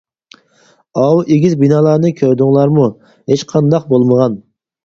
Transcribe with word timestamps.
ئاۋۇ 1.01 1.19
ئېگىز 1.35 1.53
بىنالارنى 1.59 2.13
كۆردۈڭلارمۇ؟ 2.21 2.89
ھېچقانداق 3.33 3.87
بولمىغان. 3.93 4.43